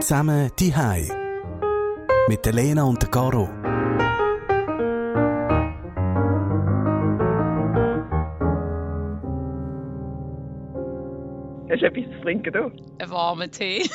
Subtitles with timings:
[0.00, 1.08] Zusammen die Hai
[2.28, 3.48] mit der Lena und der Caro.
[11.70, 12.60] Hast du etwas zu trinken, du?
[12.98, 13.82] Einen warmen Tee.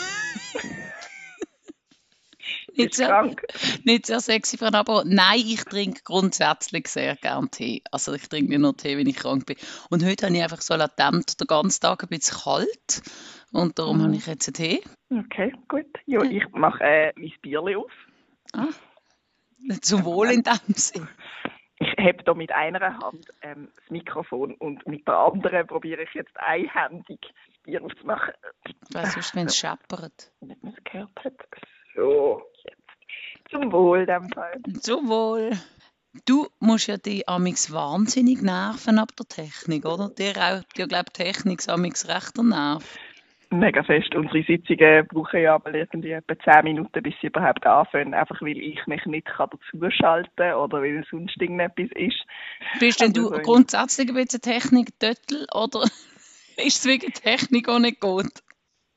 [2.76, 3.42] nicht, sehr, krank?
[3.84, 5.04] nicht sehr sexy für ein Abo.
[5.06, 7.84] Nein, ich trinke grundsätzlich sehr gern Tee.
[7.92, 9.56] Also ich trinke nicht nur Tee, wenn ich krank bin.
[9.90, 13.02] Und heute habe ich einfach so latent den ganzen Tag ein bisschen kalt.
[13.54, 14.04] Und darum Mhm.
[14.04, 14.82] habe ich jetzt einen Tee.
[15.10, 15.88] Okay, gut.
[16.06, 17.92] Ja, ich mache äh, mein Bierli auf.
[18.54, 18.68] Ah.
[19.82, 21.08] Zum Wohl in dem Sinn.
[21.80, 26.14] Ich habe da mit einer Hand ähm, das Mikrofon und mit der anderen probiere ich
[26.14, 28.34] jetzt einhändig das Bier aufzumachen.
[28.92, 30.32] Weißt du, wenn es scheppert.
[30.42, 31.38] Damit man es gehört hat.
[31.96, 33.50] So, jetzt.
[33.50, 34.62] Zum Wohl in dem Fall.
[34.82, 35.52] Zum Wohl.
[36.26, 40.10] Du musst ja die amix wahnsinnig nerven ab der Technik, oder?
[40.10, 42.84] Dir auch, dir glaubt Technik amix rechter Nerv.
[43.52, 44.14] Mega fest.
[44.14, 48.14] Unsere Sitzungen brauchen ja aber irgendwie etwa 10 Minuten, bis sie überhaupt anfangen.
[48.14, 52.24] Einfach weil ich mich nicht kann dazuschalten kann oder weil sonst irgendetwas ist.
[52.80, 55.82] Bist denn Also du so- grundsätzlich ein bisschen Technik-Döttel oder
[56.58, 58.28] ist es wegen Technik auch nicht gut?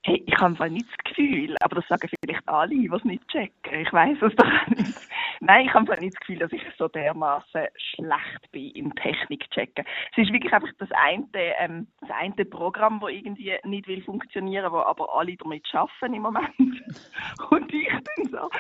[0.05, 3.27] Hey, ich habe einfach nicht das Gefühl, aber das sagen vielleicht alle, die es nicht
[3.29, 3.81] checken.
[3.81, 4.99] Ich weiß es doch nicht.
[5.45, 9.85] Nein, ich habe nicht das Gefühl, dass ich so dermaßen schlecht bin im Technik-Checken.
[10.13, 11.27] Es ist wirklich einfach das eine,
[11.59, 16.23] ähm, das eine Programm, das irgendwie nicht will funktionieren, wo aber alle damit schaffen im
[16.23, 16.55] Moment.
[17.51, 18.51] Und ich dann so,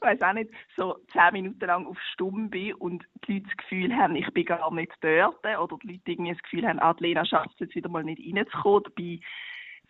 [0.00, 3.96] weiß auch nicht, so zehn Minuten lang auf Stumm bin und die Leute das Gefühl
[3.96, 7.52] haben, ich bin gar nicht dort oder die Leute irgendwie das Gefühl haben, ah, schafft
[7.54, 8.82] es jetzt wieder mal nicht reinzukommen.
[8.82, 9.20] Dabei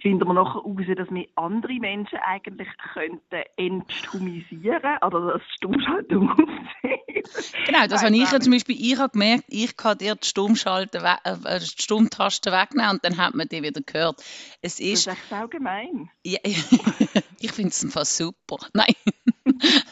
[0.01, 6.99] finden wir nachher heraus, dass wir andere Menschen eigentlich könnten entstumisieren oder das Stummschaltung aufsehen.
[7.67, 11.03] Genau, das habe ich ja zum Beispiel, ich habe gemerkt, ich kann dir die Stummschalten,
[11.03, 14.21] we- äh, die Stummtaste wegnehmen und dann hat man die wieder gehört.
[14.61, 16.11] Es Das ist, ist echt sau gemein.
[16.25, 16.39] ja,
[17.41, 18.59] ich finde es einfach super.
[18.75, 18.95] Nein,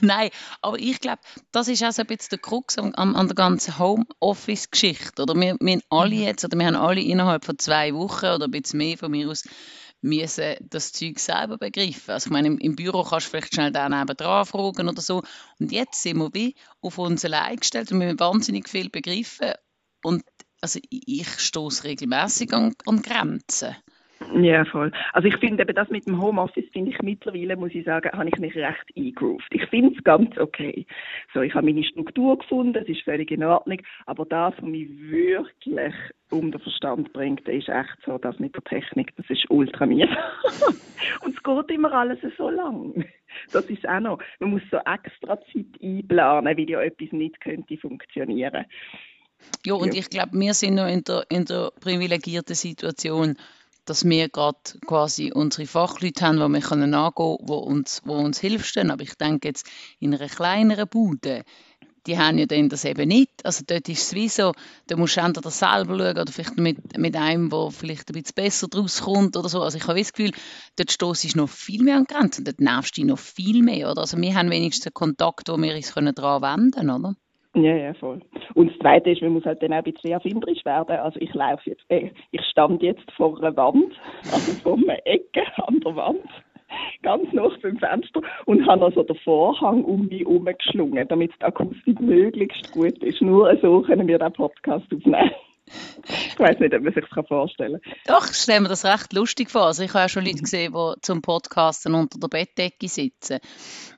[0.00, 0.30] nein,
[0.62, 1.20] aber ich glaube,
[1.52, 5.22] das ist auch so ein bisschen der Krux an, an der ganzen Homeoffice-Geschichte.
[5.22, 8.46] Oder wir, wir haben alle jetzt, oder wir haben alle innerhalb von zwei Wochen oder
[8.46, 9.44] ein bisschen mehr von mir aus
[10.02, 12.10] müssen das Zeug selber begreifen.
[12.10, 15.22] Also ich meine, im, Büro kannst du vielleicht schnell den nebenan fragen oder so.
[15.58, 19.52] Und jetzt sind wir wie auf uns allein gestellt und wir müssen wahnsinnig viel begreifen.
[20.02, 20.24] Und
[20.60, 23.76] also ich, ich stoße regelmäßig an, an Grenzen.
[24.34, 24.92] Ja, voll.
[25.12, 28.28] Also ich finde eben das mit dem Homeoffice, finde ich mittlerweile, muss ich sagen, habe
[28.28, 29.48] ich mich recht eingegroovt.
[29.50, 30.86] Ich finde es ganz okay.
[31.32, 34.88] So, ich habe meine Struktur gefunden, es ist völlig in Ordnung, aber das, was mich
[34.90, 35.94] wirklich
[36.30, 40.16] um den Verstand bringt, ist echt so, das mit der Technik, das ist ultra mühsam.
[41.24, 43.04] Und es geht immer alles so lang.
[43.52, 44.18] Das ist auch noch.
[44.38, 48.66] Man muss so extra Zeit einplanen, weil ja etwas nicht könnte funktionieren.
[49.64, 50.00] Ja, und Ja.
[50.00, 53.36] ich glaube, wir sind noch in der, in der privilegierten Situation,
[53.90, 54.56] dass wir gerade
[54.86, 58.92] quasi unsere Fachleute haben, die wir angehen können, die uns, die uns hilfstehen.
[58.92, 59.66] Aber ich denke jetzt,
[59.98, 61.42] in einer kleineren Bude,
[62.06, 63.44] die haben ja dann das eben nicht.
[63.44, 64.52] Also dort ist es wie so,
[64.86, 68.34] da musst du entweder selber schauen oder vielleicht mit, mit einem, der vielleicht ein bisschen
[68.36, 69.60] besser draus kommt oder so.
[69.60, 70.32] Also ich habe das Gefühl,
[70.76, 73.90] dort stoßt ist noch viel mehr an Grenzen, dort nervst du noch viel mehr.
[73.90, 74.02] Oder?
[74.02, 77.16] Also wir haben wenigstens einen Kontakt, wo wir uns können wenden können, oder?
[77.54, 78.20] Ja, ja, voll.
[78.54, 80.96] Und das Zweite ist, man muss halt dann auch ein bisschen erfinderisch werden.
[80.96, 83.92] Also ich laufe jetzt, äh, ich stand jetzt vor einer Wand,
[84.32, 86.28] also vor einer Ecke an der Wand,
[87.02, 91.44] ganz nah beim Fenster und habe also den Vorhang um mich herum geschlungen, damit die
[91.44, 93.20] Akustik möglichst gut ist.
[93.20, 95.30] Nur so können wir den Podcast aufnehmen.
[96.06, 97.92] Ich weiß nicht, ob man sich das vorstellen kann.
[98.06, 99.66] Doch, ich stelle mir das recht lustig vor.
[99.66, 103.38] Also ich habe auch schon Leute gesehen, die zum Podcasten unter der Bettdecke sitzen.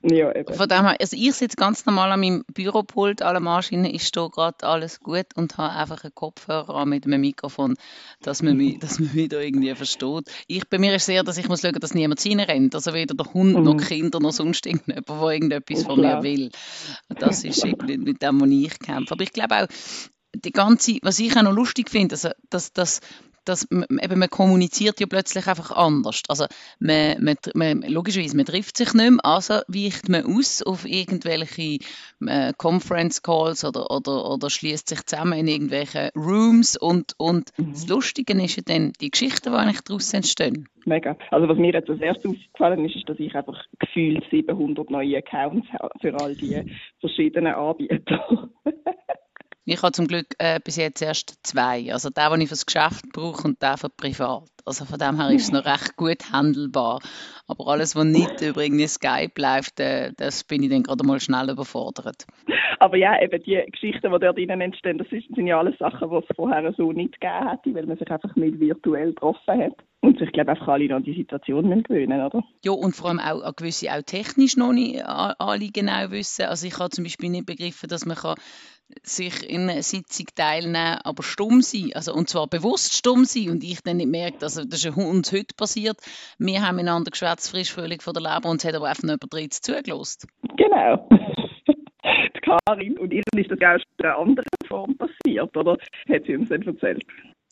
[0.03, 0.53] Ja, eben.
[0.53, 4.29] Von dem her, also ich sitze ganz normal an meinem Büropult, alle Maschinen, ich stehe
[4.29, 7.75] gerade alles gut und habe einfach einen Kopfhörer an mit einem Mikrofon,
[8.21, 10.29] dass man mich, dass man mich da irgendwie versteht.
[10.47, 12.75] Ich, bei mir ist es eher, dass ich muss schauen, dass niemand reinrennt.
[12.75, 13.77] Also weder der Hund noch Mhm.
[13.77, 16.51] die Kinder noch sonst irgendjemand, der irgendetwas Ja, von mir will.
[17.19, 19.13] Das ist irgendwie mit dem, was ich kämpfe.
[19.13, 19.67] Aber ich glaube auch,
[20.35, 23.01] die ganze, was ich auch noch lustig finde, also, dass, dass,
[23.45, 26.23] dass eben, man kommuniziert ja plötzlich einfach anders.
[26.27, 26.45] Also
[26.79, 31.79] man, man, man, logischerweise, man trifft sich nicht mehr, also weicht man aus auf irgendwelche
[32.25, 37.87] äh, Conference Calls oder, oder, oder schließt sich zusammen in irgendwelche Rooms und, und das
[37.87, 40.67] Lustige ist ja dann die Geschichten, die eigentlich daraus entstehen.
[40.85, 41.15] Mega.
[41.31, 45.17] Also was mir jetzt als erstes aufgefallen ist, ist, dass ich einfach gefühlt 700 neue
[45.17, 46.61] Accounts habe für all die
[46.99, 48.49] verschiedenen Anbieter.
[49.65, 51.93] Ich habe zum Glück äh, bis jetzt erst zwei.
[51.93, 54.49] Also der, den ich fürs Geschäft brauche und der für privat.
[54.65, 56.99] Also von dem her ist es noch recht gut handelbar.
[57.47, 61.19] Aber alles, was nicht über irgendwie Skype läuft, äh, das bin ich dann gerade mal
[61.21, 62.25] schnell überfordert.
[62.79, 66.17] Aber ja, eben die Geschichten, die dort drinnen entstehen, das sind ja alles Sachen, die
[66.17, 69.75] es vorher so nicht gegeben hätte, weil man sich einfach nicht virtuell getroffen hat.
[70.01, 72.43] Und sich, glaube einfach alle noch an die Situation gewöhnen, oder?
[72.65, 76.43] Ja, und vor allem auch an gewisse, auch technisch noch nicht alle genau wissen.
[76.43, 78.35] Also ich habe zum Beispiel nicht begriffen, dass man kann
[79.01, 83.63] sich in einer Sitzung teilnehmen, aber stumm sein, also und zwar bewusst stumm sein und
[83.63, 85.97] ich dann nicht merke, also das ist uns heute passiert,
[86.37, 89.23] wir haben miteinander geschwätzt, frisch völlig von der Leber und es hat aber einfach nicht
[89.23, 90.29] über zugelassen.
[90.57, 91.07] Genau.
[92.03, 95.77] die Karin und ihr ist das auch in einer anderen Form passiert, oder?
[96.09, 97.03] Hat sie uns dann erzählt.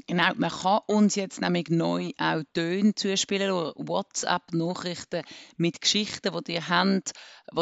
[0.08, 5.24] Genau, man kann uns jetzt nämlich neu auch Töne zuspielen oder WhatsApp-Nachrichten
[5.58, 7.12] mit Geschichten, die ihr habt,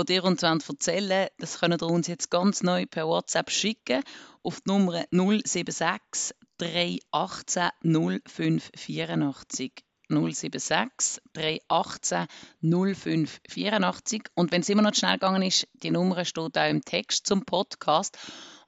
[0.08, 1.32] die ihr uns erzählen wollt.
[1.40, 4.04] Das könnt ihr uns jetzt ganz neu per WhatsApp schicken
[4.44, 9.74] auf die Nummer 076 318 0584.
[10.10, 12.28] 076 318
[12.62, 14.24] 0584.
[14.34, 17.46] Und wenn es immer noch schnell gegangen ist, die Nummer steht auch im Text zum
[17.46, 18.18] Podcast.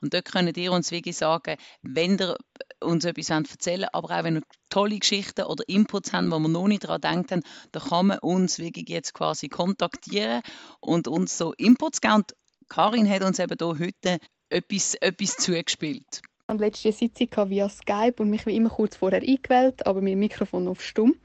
[0.01, 2.37] Und dort könnt ihr uns wirklich sagen, wenn ihr
[2.81, 6.47] uns etwas erzählen wollt, aber auch wenn ihr tolle Geschichten oder Inputs habt, wo wir
[6.47, 10.41] noch nicht daran denkt haben, dann kann man uns wirklich jetzt quasi kontaktieren
[10.79, 12.15] und uns so Inputs geben.
[12.15, 12.33] Und
[12.69, 14.19] Karin hat uns eben hier heute
[14.49, 16.21] etwas, etwas zugespielt.
[16.21, 20.19] Ich hatte letzte Sitzung via Skype und mich wie immer kurz vorher eingewählt, aber dem
[20.19, 21.15] Mikrofon auf stumm.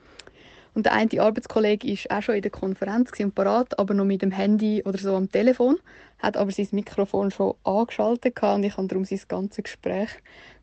[0.77, 4.21] Und der eine Arbeitskollege war auch schon in der Konferenz und parat, aber noch mit
[4.21, 5.79] dem Handy oder so am Telefon,
[6.19, 10.11] hat aber sein Mikrofon schon angeschaltet und ich habe darum sein ganzes Gespräch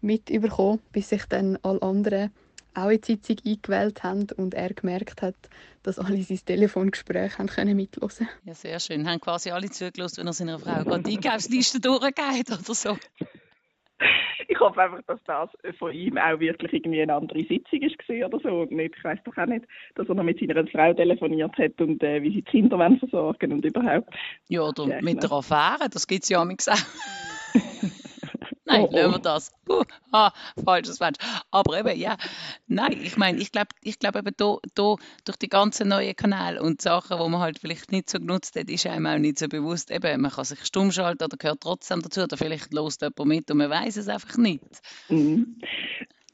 [0.02, 2.32] mitbekommen, bis sich dann alle anderen
[2.76, 5.36] auch in die Sitzung eingewählt haben und er gemerkt hat,
[5.82, 9.10] dass alle sein Telefongespräch haben können mithören Ja, sehr schön.
[9.10, 12.98] Haben quasi alle zugelassen, wenn er seiner Frau gerade die Einkaufsliste durchgeht oder so
[14.64, 18.62] hoffe einfach, dass das von ihm auch wirklich irgendwie eine andere Sitzung war oder so.
[18.62, 19.66] Und nicht, ich weiß doch auch nicht,
[19.96, 23.54] dass er noch mit seiner Frau telefoniert hat und äh, wie sie die Kinder versorgen
[23.54, 24.14] und überhaupt.
[24.48, 26.48] Ja, oder ja, mit der Affäre, das gibt es ja auch.
[28.74, 29.12] Nein, oh, oh.
[29.12, 29.52] wir das.
[29.70, 30.32] Uh, ah,
[30.66, 31.18] falsches Mensch.
[31.50, 32.18] Aber eben, ja,
[32.68, 36.62] nein, ich meine, ich glaube ich glaub eben da, da, durch die ganzen neuen Kanäle
[36.62, 39.48] und Sachen, die man halt vielleicht nicht so genutzt hat, ist einem auch nicht so
[39.48, 43.26] bewusst, eben, man kann sich stumm schalten oder gehört trotzdem dazu oder vielleicht lost jemand
[43.26, 44.64] mit und man weiß es einfach nicht.
[45.08, 45.56] Mhm.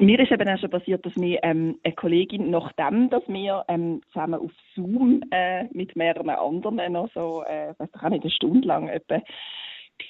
[0.02, 4.02] Mir ist eben auch schon passiert, dass mir ähm, eine Kollegin, nachdem dass wir ähm,
[4.14, 8.32] zusammen auf Zoom äh, mit mehreren anderen noch so, äh, weiß doch auch nicht, eine
[8.32, 9.22] Stunde lang etwa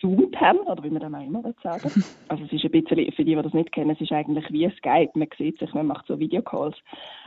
[0.03, 3.35] haben, oder wie man das auch immer sagen Also es ist ein bisschen, für die,
[3.35, 6.19] die das nicht kennen, es ist eigentlich wie Skype, man sieht sich, man macht so
[6.19, 6.77] Videocalls.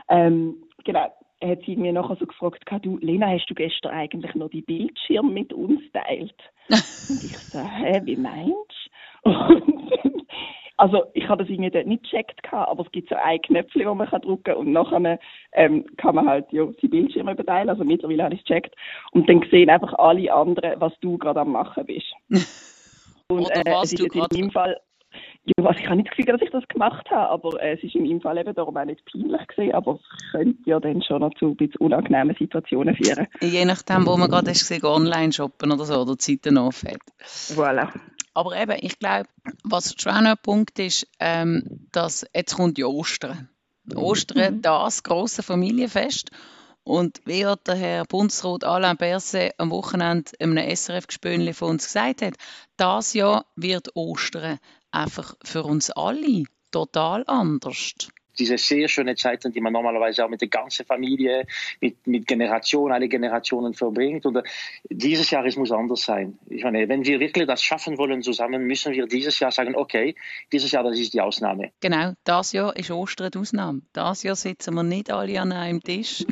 [0.09, 1.07] Ähm, genau,
[1.43, 5.31] hat sie mir nachher so gefragt, du, Lena, hast du gestern eigentlich noch die Bildschirme
[5.31, 6.35] mit uns teilt?
[6.69, 8.89] Und ich so, hä, wie meinst
[9.23, 10.11] du?
[10.83, 13.95] Also ich habe das irgendwie dort nicht gecheckt, aber es gibt so ein Knöpfchen, wo
[13.95, 15.17] man kann drücken kann und nachher
[15.53, 17.69] ähm, kann man halt ja, die Bildschirme überteilen.
[17.69, 18.75] Also mittlerweile habe ich es gecheckt.
[19.11, 22.11] Und dann sehen einfach alle anderen, was du gerade am machen bist.
[23.29, 24.77] Und äh, es ist jetzt in meinem Fall
[25.45, 27.83] ja, also ich habe nicht das Gefühl, dass ich das gemacht habe, aber äh, es
[27.83, 31.03] ist in meinem Fall eben darum auch nicht peinlich gewesen, aber es könnte ja dann
[31.03, 33.27] schon noch zu ein bisschen unangenehmen Situationen führen.
[33.41, 37.01] Je nachdem, wo man gerade ist, online shoppen oder so, oder Zeiten offen hat.
[37.55, 37.89] Voilà.
[38.33, 39.29] Aber eben, ich glaube,
[39.63, 43.49] was schon ein Punkt ist, ähm, dass jetzt kommt ja Ostern.
[43.95, 44.61] Ostern, mhm.
[44.61, 46.31] das große Familienfest.
[46.83, 51.85] Und wie hat der Herr Bundesrat Alain Berset am Wochenende in einem SRF-Gespönli von uns
[51.85, 52.33] gesagt hat,
[52.75, 54.59] das Jahr wird Ostern
[54.91, 57.93] einfach für uns alle total anders
[58.37, 61.45] diese sehr schöne Zeiten, die man normalerweise auch mit der ganzen Familie,
[61.81, 64.25] mit, mit Generationen, alle Generationen verbringt.
[64.25, 64.43] Und
[64.89, 66.37] dieses Jahr es muss anders sein.
[66.49, 70.15] Ich meine, wenn wir wirklich das schaffen wollen zusammen, müssen wir dieses Jahr sagen, okay,
[70.51, 71.71] dieses Jahr, das ist die Ausnahme.
[71.79, 73.81] Genau, das Jahr ist Ostern die Ausnahme.
[73.93, 76.25] Das Jahr sitzen wir nicht alle an einem Tisch.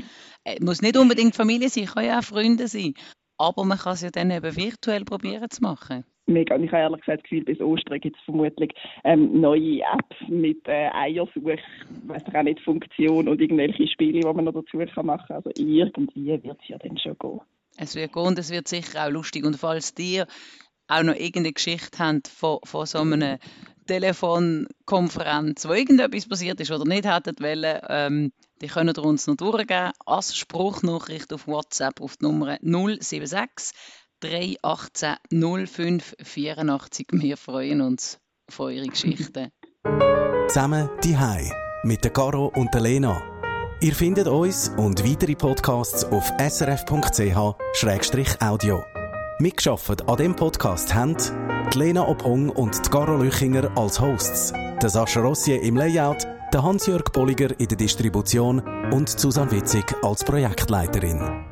[0.43, 2.95] Es muss nicht unbedingt Familie sein, kann ja auch Freunde sein.
[3.41, 6.55] Aber man kann es ja dann eben virtuell probieren zu machen mega.
[6.55, 10.29] Und ich habe ehrlich gesagt das Gefühl, bis Ostern gibt es vermutlich ähm, neue Apps
[10.29, 15.05] mit äh, Eiersuch, weiß auch nicht, Funktion und irgendwelche Spiele, die man noch dazu kann
[15.05, 15.37] machen kann.
[15.37, 17.41] Also irgendwie wird es ja dann schon gehen.
[17.77, 19.45] Es wird gehen und es wird sicher auch lustig.
[19.45, 20.25] Und falls dir
[20.87, 23.39] auch noch irgendeine Geschichte habt von, von so einer
[23.87, 29.35] Telefonkonferenz, wo irgendetwas passiert ist oder nicht hättet wollen, ähm, die können ihr uns noch
[29.35, 33.75] durchgeben als Spruchnachricht auf WhatsApp auf die Nummer 076
[34.21, 35.15] 318
[35.67, 37.07] 05 84.
[37.11, 39.51] Wir freuen uns auf eure Geschichten.
[40.47, 41.51] Zusammen die Hai
[41.83, 43.19] mit der Caro und der Lena.
[43.81, 46.83] Ihr findet uns und weitere Podcasts auf srf.ch-audio.
[49.39, 51.17] Mitgeschafft an dem Podcast haben
[51.73, 56.63] die Lena Ophong und die Caro Lüchinger als Hosts, der Sascha Rossier im Layout, der
[56.63, 58.59] Hans-Jörg Bolliger in der Distribution
[58.91, 61.50] und Susanne Witzig als Projektleiterin.